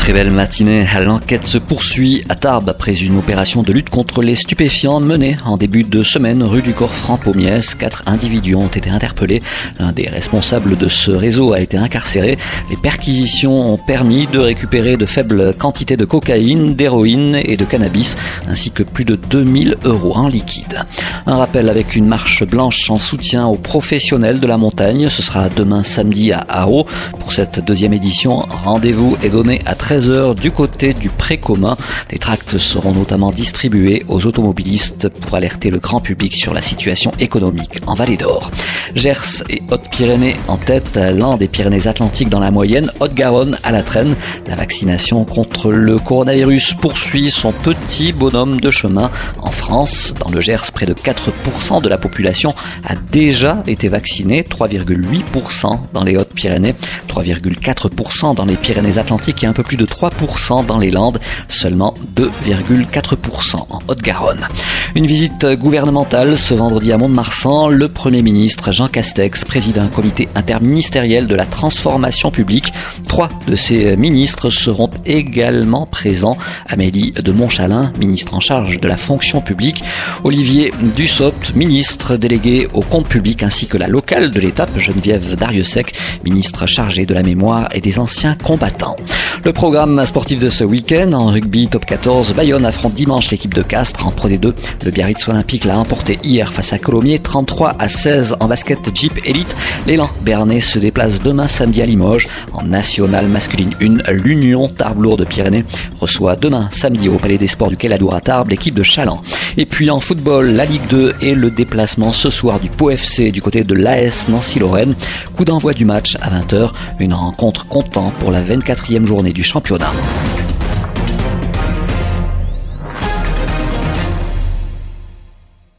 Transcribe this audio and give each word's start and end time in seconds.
Très 0.00 0.14
belle 0.14 0.30
matinée. 0.30 0.86
L'enquête 1.04 1.46
se 1.46 1.58
poursuit 1.58 2.24
à 2.30 2.34
Tarbes 2.34 2.70
après 2.70 2.94
une 2.94 3.18
opération 3.18 3.62
de 3.62 3.70
lutte 3.70 3.90
contre 3.90 4.22
les 4.22 4.34
stupéfiants 4.34 4.98
menée 4.98 5.36
en 5.44 5.58
début 5.58 5.84
de 5.84 6.02
semaine 6.02 6.42
rue 6.42 6.62
du 6.62 6.72
Corps 6.72 6.94
franc 6.94 7.20
Mies. 7.34 7.76
Quatre 7.78 8.02
individus 8.06 8.54
ont 8.54 8.66
été 8.66 8.88
interpellés. 8.88 9.42
L'un 9.78 9.92
des 9.92 10.08
responsables 10.08 10.78
de 10.78 10.88
ce 10.88 11.10
réseau 11.10 11.52
a 11.52 11.60
été 11.60 11.76
incarcéré. 11.76 12.38
Les 12.70 12.78
perquisitions 12.78 13.74
ont 13.74 13.76
permis 13.76 14.26
de 14.26 14.38
récupérer 14.38 14.96
de 14.96 15.04
faibles 15.04 15.54
quantités 15.58 15.98
de 15.98 16.06
cocaïne, 16.06 16.74
d'héroïne 16.74 17.38
et 17.44 17.58
de 17.58 17.64
cannabis, 17.66 18.16
ainsi 18.48 18.70
que 18.70 18.82
plus 18.82 19.04
de 19.04 19.16
2000 19.16 19.76
euros 19.84 20.16
en 20.16 20.28
liquide. 20.28 20.78
Un 21.26 21.36
rappel 21.36 21.68
avec 21.68 21.94
une 21.94 22.06
marche 22.06 22.42
blanche 22.44 22.90
en 22.90 22.98
soutien 22.98 23.46
aux 23.46 23.56
professionnels 23.56 24.40
de 24.40 24.46
la 24.46 24.56
montagne. 24.56 25.10
Ce 25.10 25.20
sera 25.20 25.50
demain 25.50 25.82
samedi 25.82 26.32
à 26.32 26.40
Haro. 26.48 26.86
Pour 27.18 27.32
cette 27.32 27.62
deuxième 27.62 27.92
édition, 27.92 28.42
rendez-vous 28.64 29.18
est 29.22 29.28
donné 29.28 29.60
à 29.66 29.74
13h 29.90 30.36
du 30.36 30.52
côté 30.52 30.94
du 30.94 31.08
pré 31.08 31.38
commun. 31.38 31.76
Les 32.12 32.18
tracts 32.18 32.58
seront 32.58 32.92
notamment 32.92 33.32
distribués 33.32 34.04
aux 34.06 34.24
automobilistes 34.24 35.08
pour 35.08 35.34
alerter 35.34 35.68
le 35.68 35.80
grand 35.80 36.00
public 36.00 36.32
sur 36.32 36.54
la 36.54 36.62
situation 36.62 37.10
économique 37.18 37.80
en 37.88 37.94
Vallée 37.94 38.16
d'Or. 38.16 38.52
Gers 38.94 39.42
et 39.48 39.60
Haute-Pyrénées 39.68 40.36
en 40.46 40.58
tête, 40.58 40.96
l'un 40.96 41.36
des 41.36 41.48
Pyrénées-Atlantiques 41.48 42.28
dans 42.28 42.38
la 42.38 42.52
moyenne, 42.52 42.92
Haute-Garonne 43.00 43.58
à 43.64 43.72
la 43.72 43.82
traîne. 43.82 44.14
La 44.46 44.54
vaccination 44.54 45.24
contre 45.24 45.72
le 45.72 45.98
coronavirus 45.98 46.74
poursuit 46.74 47.28
son 47.28 47.50
petit 47.50 48.12
bonhomme 48.12 48.60
de 48.60 48.70
chemin 48.70 49.10
en 49.42 49.50
France. 49.50 50.14
Dans 50.20 50.30
le 50.30 50.40
Gers, 50.40 50.70
près 50.72 50.86
de 50.86 50.94
4% 50.94 51.82
de 51.82 51.88
la 51.88 51.98
population 51.98 52.54
a 52.84 52.94
déjà 52.94 53.60
été 53.66 53.88
vaccinée, 53.88 54.42
3,8% 54.42 55.80
dans 55.92 56.04
les 56.04 56.16
Hautes-Pyrénées, 56.16 56.76
3,4% 57.08 58.36
dans 58.36 58.44
les 58.44 58.54
Pyrénées-Atlantiques 58.54 59.42
et 59.42 59.48
un 59.48 59.52
peu 59.52 59.64
plus 59.64 59.79
de 59.79 59.79
3% 59.84 60.66
dans 60.66 60.78
les 60.78 60.90
Landes, 60.90 61.20
seulement 61.48 61.94
2,4% 62.16 63.56
en 63.56 63.78
Haute-Garonne. 63.88 64.46
Une 64.94 65.06
visite 65.06 65.46
gouvernementale 65.46 66.36
ce 66.36 66.54
vendredi 66.54 66.92
à 66.92 66.98
Mont-de-Marsan. 66.98 67.68
Le 67.68 67.88
Premier 67.88 68.22
ministre 68.22 68.72
Jean 68.72 68.88
Castex 68.88 69.44
préside 69.44 69.78
un 69.78 69.86
comité 69.88 70.28
interministériel 70.34 71.26
de 71.26 71.34
la 71.34 71.46
transformation 71.46 72.30
publique. 72.30 72.72
Trois 73.08 73.28
de 73.46 73.56
ces 73.56 73.96
ministres 73.96 74.50
seront 74.50 74.90
également 75.06 75.86
présents. 75.86 76.36
Amélie 76.66 77.12
de 77.12 77.32
Montchalin, 77.32 77.92
ministre 77.98 78.34
en 78.34 78.40
charge 78.40 78.80
de 78.80 78.88
la 78.88 78.96
fonction 78.96 79.40
publique. 79.40 79.84
Olivier 80.24 80.72
Dussopt, 80.96 81.54
ministre 81.54 82.16
délégué 82.16 82.68
au 82.72 82.80
compte 82.80 83.08
public 83.08 83.42
ainsi 83.42 83.66
que 83.66 83.76
la 83.76 83.86
locale 83.86 84.30
de 84.30 84.40
l'étape, 84.40 84.78
Geneviève 84.78 85.36
Dariussec, 85.36 85.94
ministre 86.24 86.66
chargée 86.66 87.06
de 87.06 87.14
la 87.14 87.22
mémoire 87.22 87.68
et 87.72 87.80
des 87.80 87.98
anciens 87.98 88.34
combattants. 88.34 88.96
Le 89.42 89.54
programme 89.54 90.04
sportif 90.04 90.38
de 90.38 90.50
ce 90.50 90.64
week-end, 90.64 91.14
en 91.14 91.28
rugby 91.28 91.66
top 91.66 91.86
14, 91.86 92.34
Bayonne 92.34 92.66
affronte 92.66 92.92
dimanche 92.92 93.30
l'équipe 93.30 93.54
de 93.54 93.62
Castres 93.62 94.06
en 94.06 94.10
Pro 94.10 94.28
D2. 94.28 94.52
Le 94.84 94.90
Biarritz 94.90 95.26
Olympique 95.28 95.64
l'a 95.64 95.78
emporté 95.78 96.18
hier 96.22 96.52
face 96.52 96.74
à 96.74 96.78
Colomiers, 96.78 97.18
33 97.18 97.76
à 97.78 97.88
16 97.88 98.36
en 98.40 98.48
basket 98.48 98.94
Jeep 98.94 99.18
Elite. 99.24 99.56
L'élan 99.86 100.10
Bernet 100.20 100.60
se 100.60 100.78
déplace 100.78 101.22
demain 101.22 101.48
samedi 101.48 101.80
à 101.80 101.86
Limoges. 101.86 102.28
En 102.52 102.64
nationale 102.64 103.28
masculine 103.28 103.74
1, 103.80 104.12
l'Union 104.12 104.68
Tarbes 104.68 105.16
de 105.16 105.24
Pyrénées 105.24 105.64
reçoit 106.00 106.36
demain 106.36 106.68
samedi 106.70 107.08
au 107.08 107.16
Palais 107.16 107.38
des 107.38 107.48
Sports 107.48 107.70
du 107.70 107.78
Caladour 107.78 108.14
à 108.14 108.20
Tarbes 108.20 108.50
l'équipe 108.50 108.74
de 108.74 108.82
Chaland. 108.82 109.22
Et 109.56 109.66
puis 109.66 109.90
en 109.90 110.00
football, 110.00 110.50
la 110.50 110.64
Ligue 110.64 110.86
2 110.88 111.14
et 111.20 111.34
le 111.34 111.50
déplacement 111.50 112.12
ce 112.12 112.30
soir 112.30 112.60
du 112.60 112.68
Pau 112.68 112.90
FC 112.90 113.30
du 113.32 113.42
côté 113.42 113.64
de 113.64 113.74
l'AS 113.74 114.28
Nancy-Lorraine. 114.28 114.94
Coup 115.36 115.44
d'envoi 115.44 115.72
du 115.72 115.84
match 115.84 116.16
à 116.20 116.30
20h, 116.30 116.72
une 116.98 117.14
rencontre 117.14 117.66
comptant 117.66 118.12
pour 118.20 118.30
la 118.30 118.42
24e 118.42 119.06
journée 119.06 119.32
du 119.32 119.42
championnat. 119.42 119.92